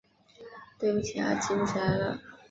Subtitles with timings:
[0.79, 2.19] 对不起啊记不起来了